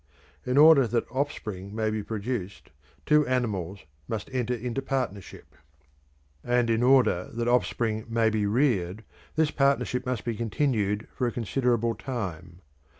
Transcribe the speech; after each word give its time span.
In 0.47 0.57
order 0.57 0.87
that 0.87 1.07
offspring 1.11 1.75
may 1.75 1.91
be 1.91 2.01
produced, 2.01 2.71
two 3.05 3.27
animals 3.27 3.81
must 4.07 4.31
enter 4.33 4.55
into 4.55 4.81
partnership; 4.81 5.53
and 6.43 6.71
in 6.71 6.81
order 6.81 7.29
that 7.33 7.47
offspring 7.47 8.05
may 8.09 8.31
be 8.31 8.47
reared, 8.47 9.03
this 9.35 9.51
partnership 9.51 10.03
must 10.07 10.25
be 10.25 10.33
continued 10.33 11.07
for 11.13 11.27
a 11.27 11.31
considerable 11.31 11.93
time. 11.93 12.61